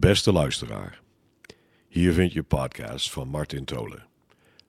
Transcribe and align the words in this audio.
Beste 0.00 0.32
luisteraar, 0.32 1.00
hier 1.88 2.12
vind 2.12 2.32
je 2.32 2.42
podcast 2.42 3.10
van 3.10 3.28
Martin 3.28 3.64
Tolen. 3.64 4.06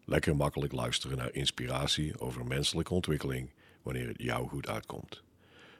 Lekker 0.05 0.35
makkelijk 0.35 0.73
luisteren 0.73 1.17
naar 1.17 1.33
inspiratie 1.33 2.19
over 2.19 2.45
menselijke 2.45 2.93
ontwikkeling 2.93 3.53
wanneer 3.81 4.07
het 4.07 4.21
jou 4.21 4.47
goed 4.47 4.67
uitkomt. 4.67 5.23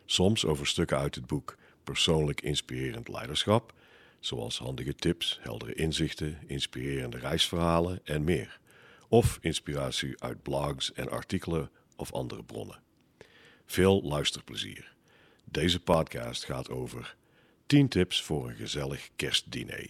Soms 0.05 0.45
over 0.45 0.67
stukken 0.67 0.97
uit 0.97 1.15
het 1.15 1.27
boek 1.27 1.57
Persoonlijk 1.83 2.41
Inspirerend 2.41 3.07
Leiderschap, 3.07 3.73
zoals 4.19 4.57
handige 4.57 4.95
tips, 4.95 5.39
heldere 5.41 5.73
inzichten, 5.73 6.37
inspirerende 6.47 7.17
reisverhalen 7.17 7.99
en 8.03 8.23
meer. 8.23 8.59
Of 9.07 9.37
inspiratie 9.41 10.21
uit 10.23 10.41
blogs 10.41 10.93
en 10.93 11.09
artikelen 11.09 11.71
of 11.95 12.13
andere 12.13 12.43
bronnen. 12.43 12.81
Veel 13.65 14.01
luisterplezier. 14.03 14.95
Deze 15.45 15.79
podcast 15.79 16.45
gaat 16.45 16.69
over 16.69 17.17
10 17.69 17.87
tips 17.87 18.21
voor 18.23 18.49
een 18.49 18.55
gezellig 18.55 19.09
kerstdiner. 19.15 19.87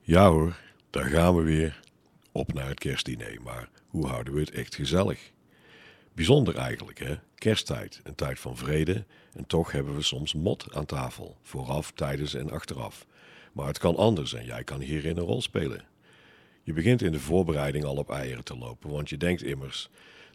Ja 0.00 0.30
hoor, 0.30 0.56
daar 0.90 1.04
gaan 1.04 1.36
we 1.36 1.42
weer 1.42 1.80
op 2.32 2.52
naar 2.52 2.68
het 2.68 2.78
kerstdiner. 2.78 3.42
Maar 3.42 3.68
hoe 3.88 4.06
houden 4.06 4.34
we 4.34 4.40
het 4.40 4.50
echt 4.50 4.74
gezellig? 4.74 5.32
Bijzonder 6.12 6.56
eigenlijk, 6.56 6.98
hè? 6.98 7.16
Kersttijd, 7.34 8.00
een 8.04 8.14
tijd 8.14 8.40
van 8.40 8.56
vrede. 8.56 9.04
En 9.32 9.46
toch 9.46 9.72
hebben 9.72 9.94
we 9.94 10.02
soms 10.02 10.34
mot 10.34 10.74
aan 10.74 10.86
tafel, 10.86 11.36
vooraf, 11.42 11.92
tijdens 11.92 12.34
en 12.34 12.50
achteraf. 12.50 13.06
Maar 13.52 13.66
het 13.66 13.78
kan 13.78 13.96
anders 13.96 14.34
en 14.34 14.44
jij 14.44 14.64
kan 14.64 14.80
hierin 14.80 15.16
een 15.16 15.24
rol 15.24 15.42
spelen. 15.42 15.84
Je 16.62 16.72
begint 16.72 17.02
in 17.02 17.12
de 17.12 17.20
voorbereiding 17.20 17.84
al 17.84 17.96
op 17.96 18.10
eieren 18.10 18.44
te 18.44 18.56
lopen, 18.56 18.90
want 18.90 19.08
je 19.08 19.16
denkt 19.16 19.42
immers: 19.42 19.88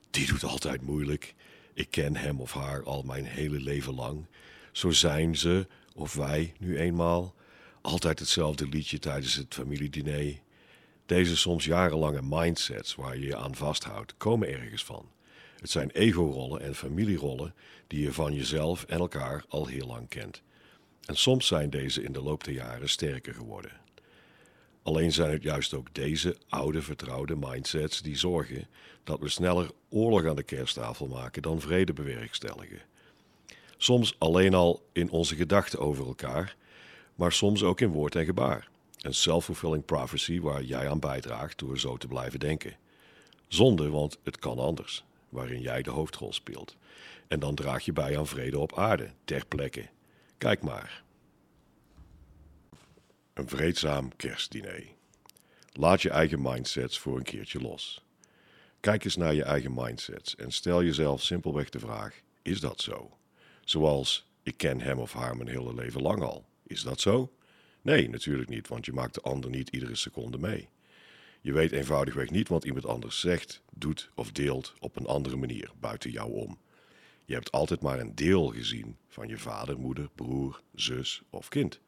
die 0.10 0.28
doet 0.28 0.44
altijd 0.44 0.82
moeilijk. 0.82 1.36
Ik 1.74 1.92
ken 1.92 2.16
hem 2.16 2.40
of 2.40 2.54
haar 2.54 2.84
al 2.84 3.04
mijn 3.04 3.26
hele 3.26 3.60
leven 3.60 3.94
lang. 3.94 4.26
Zo 4.72 4.92
zijn 4.92 5.38
ze, 5.38 5.68
of 5.96 6.14
wij 6.14 6.54
nu 6.60 6.78
eenmaal, 6.78 7.36
altijd 7.82 8.20
hetzelfde 8.20 8.68
liedje 8.68 9.00
tijdens 9.00 9.36
het 9.36 9.54
familiediner. 9.54 10.40
Deze 11.06 11.38
soms 11.38 11.66
jarenlange 11.66 12.22
mindsets 12.22 12.96
waar 12.96 13.18
je 13.18 13.26
je 13.26 13.36
aan 13.36 13.56
vasthoudt, 13.56 14.18
komen 14.18 14.50
ergens 14.50 14.84
van. 14.86 15.10
Het 15.60 15.70
zijn 15.70 15.90
ego-rollen 15.90 16.62
en 16.62 16.76
familierollen 16.76 17.54
die 17.88 18.02
je 18.02 18.14
van 18.14 18.34
jezelf 18.34 18.84
en 18.84 19.00
elkaar 19.00 19.44
al 19.48 19.66
heel 19.66 19.88
lang 19.88 20.10
kent. 20.10 20.42
En 21.06 21.18
soms 21.18 21.48
zijn 21.48 21.70
deze 21.70 22.04
in 22.04 22.12
de 22.12 22.22
loop 22.22 22.44
der 22.44 22.54
jaren 22.54 22.90
sterker 22.90 23.34
geworden. 23.34 23.72
Alleen 24.84 25.12
zijn 25.12 25.32
het 25.32 25.44
juist 25.44 25.74
ook 25.74 25.94
deze 25.94 26.38
oude 26.50 26.82
vertrouwde 26.82 27.36
mindsets 27.36 28.02
die 28.02 28.18
zorgen 28.18 28.68
dat 29.04 29.20
we 29.20 29.30
sneller 29.30 29.72
oorlog 29.90 30.26
aan 30.26 30.36
de 30.36 30.44
kersttafel 30.44 31.08
maken 31.08 31.42
dan 31.42 31.62
vrede 31.62 31.94
bewerkstelligen. 31.94 32.82
Soms 33.82 34.16
alleen 34.18 34.54
al 34.54 34.86
in 34.92 35.10
onze 35.10 35.36
gedachten 35.36 35.80
over 35.80 36.08
elkaar, 36.08 36.56
maar 37.16 37.32
soms 37.32 37.64
ook 37.64 37.82
in 37.82 37.90
woord 37.90 38.16
en 38.16 38.26
gebaar. 38.26 38.70
Een 38.98 39.14
self-fulfilling 39.14 39.86
prophecy 39.86 40.40
waar 40.40 40.64
jij 40.64 40.90
aan 40.90 41.00
bijdraagt 41.00 41.58
door 41.58 41.80
zo 41.80 41.98
te 41.98 42.08
blijven 42.08 42.40
denken. 42.40 42.76
Zonde, 43.48 43.90
want 43.90 44.18
het 44.24 44.40
kan 44.40 44.60
anders, 44.60 45.04
waarin 45.30 45.62
jij 45.62 45.82
de 45.82 45.90
hoofdrol 45.90 46.34
speelt. 46.34 46.76
En 47.28 47.40
dan 47.40 47.56
draag 47.56 47.86
je 47.86 47.94
bij 47.94 48.18
aan 48.18 48.28
vrede 48.28 48.60
op 48.60 48.78
aarde, 48.78 49.10
ter 49.26 49.46
plekke. 49.46 49.90
Kijk 50.38 50.62
maar. 50.62 51.04
Een 53.34 53.50
vreedzaam 53.50 54.16
kerstdiner. 54.16 54.84
Laat 55.72 56.02
je 56.02 56.10
eigen 56.10 56.42
mindsets 56.42 57.00
voor 57.00 57.18
een 57.18 57.24
keertje 57.24 57.62
los. 57.62 58.04
Kijk 58.80 59.04
eens 59.04 59.16
naar 59.16 59.34
je 59.34 59.44
eigen 59.44 59.74
mindsets 59.74 60.36
en 60.36 60.52
stel 60.52 60.84
jezelf 60.84 61.22
simpelweg 61.22 61.70
de 61.70 61.80
vraag: 61.80 62.22
is 62.42 62.60
dat 62.60 62.82
zo? 62.82 63.19
Zoals 63.70 64.30
ik 64.44 64.58
ken 64.58 64.82
hem 64.82 65.00
of 65.00 65.14
haar 65.14 65.38
mijn 65.38 65.50
hele 65.50 65.74
leven 65.74 66.02
lang 66.02 66.22
al. 66.22 66.46
Is 66.64 66.82
dat 66.82 67.00
zo? 67.00 67.34
Nee, 67.82 68.10
natuurlijk 68.10 68.50
niet, 68.50 68.68
want 68.68 68.86
je 68.86 68.94
maakt 68.94 69.14
de 69.14 69.22
ander 69.22 69.50
niet 69.50 69.70
iedere 69.70 69.96
seconde 69.96 70.38
mee. 70.38 70.70
Je 71.42 71.54
weet 71.54 71.72
eenvoudigweg 71.72 72.30
niet 72.30 72.48
wat 72.48 72.64
iemand 72.64 72.86
anders 72.86 73.20
zegt, 73.20 73.62
doet 73.74 74.10
of 74.16 74.32
deelt 74.32 74.74
op 74.80 74.96
een 74.96 75.06
andere 75.06 75.36
manier 75.36 75.72
buiten 75.80 76.12
jou 76.12 76.32
om. 76.32 76.58
Je 77.26 77.34
hebt 77.34 77.52
altijd 77.52 77.82
maar 77.82 78.00
een 78.00 78.16
deel 78.16 78.48
gezien 78.48 78.98
van 79.08 79.28
je 79.28 79.38
vader, 79.38 79.80
moeder, 79.80 80.10
broer, 80.16 80.62
zus 80.76 81.22
of 81.30 81.48
kind. 81.48 81.80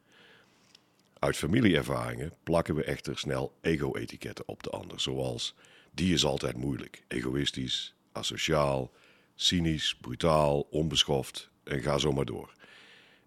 Uit 1.20 1.38
familieervaringen 1.38 2.34
plakken 2.44 2.76
we 2.76 2.84
echter 2.84 3.18
snel 3.18 3.58
ego-etiketten 3.62 4.48
op 4.48 4.64
de 4.64 4.70
ander, 4.70 5.00
zoals 5.00 5.56
die 5.92 6.14
is 6.14 6.26
altijd 6.26 6.58
moeilijk, 6.58 7.04
egoïstisch, 7.08 7.96
asociaal, 8.12 8.92
cynisch, 9.36 9.96
brutaal, 9.96 10.68
onbeschoft 10.70 11.51
en 11.64 11.82
ga 11.82 11.98
zo 11.98 12.12
maar 12.12 12.26
door. 12.26 12.54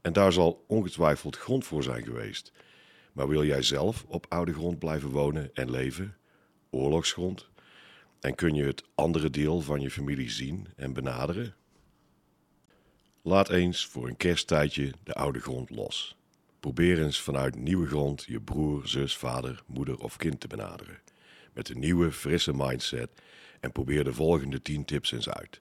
En 0.01 0.13
daar 0.13 0.33
zal 0.33 0.65
ongetwijfeld 0.67 1.37
grond 1.37 1.65
voor 1.65 1.83
zijn 1.83 2.05
geweest. 2.05 2.53
Maar 3.13 3.29
wil 3.29 3.45
jij 3.45 3.63
zelf 3.63 4.05
op 4.09 4.27
oude 4.29 4.53
grond 4.53 4.79
blijven 4.79 5.11
wonen 5.11 5.51
en 5.55 5.71
leven? 5.71 6.17
Oorlogsgrond? 6.71 7.49
En 8.21 8.35
kun 8.35 8.55
je 8.55 8.65
het 8.65 8.85
andere 8.95 9.31
deel 9.31 9.61
van 9.61 9.81
je 9.81 9.91
familie 9.91 10.31
zien 10.31 10.69
en 10.77 10.93
benaderen? 10.93 11.55
Laat 13.23 13.49
eens 13.49 13.87
voor 13.87 14.09
een 14.09 14.17
kersttijdje 14.17 14.93
de 15.03 15.13
oude 15.13 15.41
grond 15.41 15.71
los. 15.71 16.17
Probeer 16.61 17.03
eens 17.03 17.21
vanuit 17.21 17.57
nieuwe 17.57 17.87
grond 17.87 18.25
je 18.25 18.41
broer, 18.41 18.89
zus, 18.89 19.17
vader, 19.17 19.63
moeder 19.67 19.99
of 19.99 20.17
kind 20.17 20.41
te 20.41 20.47
benaderen. 20.47 21.01
Met 21.53 21.69
een 21.69 21.79
nieuwe, 21.79 22.13
frisse 22.13 22.53
mindset 22.55 23.11
en 23.61 23.73
probeer 23.73 24.05
de 24.05 24.13
volgende 24.13 24.63
10 24.63 24.85
tips 24.85 25.13
eens 25.13 25.29
uit. 25.29 25.61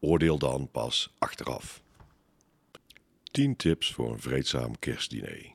Oordeel 0.00 0.38
dan 0.38 0.70
pas 0.70 1.14
achteraf. 1.18 1.82
10 3.30 3.56
tips 3.56 3.92
voor 3.92 4.12
een 4.12 4.20
vreedzaam 4.20 4.78
kerstdiner. 4.78 5.54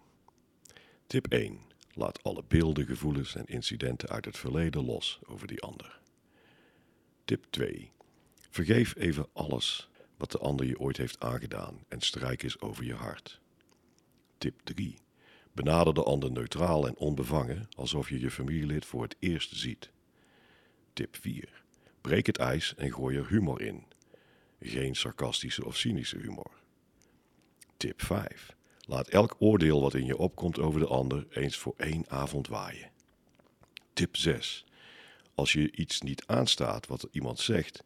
Tip 1.08 1.28
1. 1.28 1.60
Laat 1.94 2.24
alle 2.24 2.44
beelden, 2.48 2.86
gevoelens 2.86 3.36
en 3.36 3.46
incidenten 3.46 4.10
uit 4.10 4.26
het 4.26 4.38
verleden 4.38 4.86
los 4.86 5.20
over 5.28 5.48
die 5.48 5.62
ander. 5.62 6.00
Tip 7.26 7.46
2. 7.50 7.92
Vergeef 8.50 8.96
even 8.96 9.28
alles 9.34 9.90
wat 10.18 10.32
de 10.32 10.38
ander 10.38 10.66
je 10.66 10.80
ooit 10.80 10.98
heeft 10.98 11.20
aangedaan 11.20 11.84
en 11.88 12.02
strijk 12.02 12.44
eens 12.44 12.60
over 12.60 12.84
je 12.84 12.94
hart. 12.94 13.40
Tip 14.38 14.60
3. 14.64 14.98
Benader 15.54 15.94
de 15.94 16.04
ander 16.04 16.32
neutraal 16.32 16.88
en 16.88 16.98
onbevangen, 16.98 17.68
alsof 17.76 18.10
je 18.10 18.20
je 18.20 18.32
familielid 18.32 18.86
voor 18.86 19.04
het 19.04 19.16
eerst 19.20 19.56
ziet. 19.56 19.92
Tip 20.94 21.16
4. 21.16 21.64
Breek 22.02 22.26
het 22.26 22.38
ijs 22.38 22.76
en 22.76 22.94
gooi 22.94 23.18
er 23.18 23.28
humor 23.28 23.62
in. 23.62 23.84
Geen 24.60 24.96
sarcastische 24.96 25.66
of 25.66 25.78
cynische 25.78 26.18
humor. 26.18 26.52
Tip 27.82 28.02
5. 28.02 28.56
Laat 28.80 29.08
elk 29.08 29.36
oordeel 29.40 29.82
wat 29.82 29.94
in 29.94 30.06
je 30.06 30.18
opkomt 30.18 30.60
over 30.60 30.80
de 30.80 30.88
ander 30.88 31.28
eens 31.30 31.58
voor 31.58 31.74
één 31.78 32.06
avond 32.08 32.48
waaien. 32.48 32.92
Tip 33.94 34.18
6. 34.18 34.66
Als 35.36 35.54
je 35.54 35.72
iets 35.72 36.02
niet 36.02 36.26
aanstaat 36.26 36.88
wat 36.88 37.08
iemand 37.12 37.40
zegt, 37.40 37.84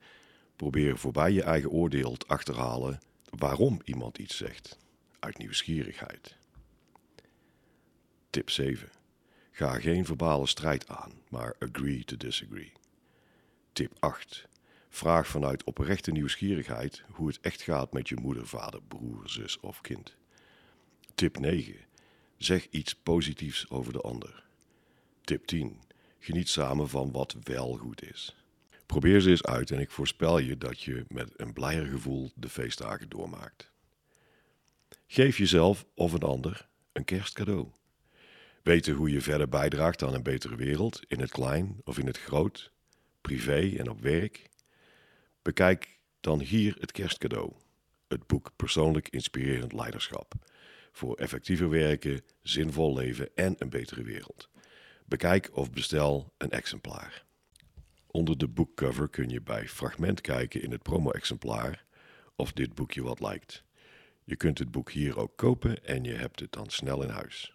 probeer 0.55 0.97
voorbij 0.97 1.31
je 1.31 1.43
eigen 1.43 1.69
oordeel 1.69 2.17
te 2.17 2.27
achterhalen 2.27 2.99
waarom 3.29 3.81
iemand 3.83 4.17
iets 4.17 4.37
zegt. 4.37 4.77
Uit 5.19 5.37
nieuwsgierigheid. 5.37 6.37
Tip 8.29 8.49
7. 8.49 8.89
Ga 9.51 9.79
geen 9.79 10.05
verbale 10.05 10.47
strijd 10.47 10.87
aan, 10.87 11.11
maar 11.29 11.55
agree 11.59 12.03
to 12.03 12.17
disagree. 12.17 12.71
Tip 13.73 13.91
8. 13.99 14.47
Vraag 14.95 15.27
vanuit 15.27 15.63
oprechte 15.63 16.11
nieuwsgierigheid 16.11 17.03
hoe 17.11 17.27
het 17.27 17.39
echt 17.41 17.61
gaat 17.61 17.93
met 17.93 18.09
je 18.09 18.15
moeder, 18.15 18.47
vader, 18.47 18.81
broer, 18.81 19.29
zus 19.29 19.59
of 19.59 19.81
kind. 19.81 20.15
Tip 21.15 21.39
9. 21.39 21.75
Zeg 22.37 22.67
iets 22.69 22.95
positiefs 22.95 23.69
over 23.69 23.93
de 23.93 24.01
ander. 24.01 24.43
Tip 25.21 25.45
10. 25.45 25.79
Geniet 26.19 26.49
samen 26.49 26.89
van 26.89 27.11
wat 27.11 27.35
wel 27.43 27.77
goed 27.77 28.03
is. 28.03 28.35
Probeer 28.85 29.21
ze 29.21 29.29
eens 29.29 29.43
uit 29.43 29.71
en 29.71 29.79
ik 29.79 29.91
voorspel 29.91 30.37
je 30.37 30.57
dat 30.57 30.81
je 30.81 31.05
met 31.07 31.33
een 31.37 31.53
blijer 31.53 31.85
gevoel 31.85 32.31
de 32.35 32.49
feestdagen 32.49 33.09
doormaakt. 33.09 33.71
Geef 35.07 35.37
jezelf 35.37 35.85
of 35.93 36.13
een 36.13 36.23
ander 36.23 36.67
een 36.91 37.05
kerstcadeau. 37.05 37.67
Weten 38.63 38.93
hoe 38.93 39.11
je 39.11 39.21
verder 39.21 39.49
bijdraagt 39.49 40.03
aan 40.03 40.13
een 40.13 40.23
betere 40.23 40.55
wereld, 40.55 41.01
in 41.07 41.19
het 41.19 41.31
klein 41.31 41.81
of 41.83 41.97
in 41.97 42.07
het 42.07 42.17
groot, 42.17 42.71
privé 43.21 43.75
en 43.77 43.89
op 43.89 44.01
werk? 44.01 44.53
Bekijk 45.45 45.99
dan 46.19 46.39
hier 46.39 46.75
het 46.79 46.91
kerstcadeau, 46.91 47.53
het 48.07 48.27
boek 48.27 48.51
Persoonlijk 48.55 49.09
Inspirerend 49.09 49.73
Leiderschap, 49.73 50.33
voor 50.91 51.15
effectiever 51.15 51.69
werken, 51.69 52.21
zinvol 52.41 52.95
leven 52.95 53.29
en 53.35 53.55
een 53.57 53.69
betere 53.69 54.03
wereld. 54.03 54.49
Bekijk 55.05 55.49
of 55.53 55.71
bestel 55.71 56.33
een 56.37 56.49
exemplaar. 56.49 57.25
Onder 58.07 58.37
de 58.37 58.47
boekcover 58.47 59.09
kun 59.09 59.29
je 59.29 59.41
bij 59.41 59.67
fragment 59.67 60.21
kijken 60.21 60.61
in 60.61 60.71
het 60.71 60.83
promo-exemplaar 60.83 61.85
of 62.35 62.51
dit 62.51 62.75
boekje 62.75 63.03
wat 63.03 63.19
lijkt. 63.19 63.63
Je 64.23 64.35
kunt 64.35 64.59
het 64.59 64.71
boek 64.71 64.91
hier 64.91 65.17
ook 65.17 65.35
kopen 65.35 65.85
en 65.85 66.03
je 66.03 66.13
hebt 66.13 66.39
het 66.39 66.51
dan 66.51 66.69
snel 66.69 67.03
in 67.03 67.09
huis. 67.09 67.43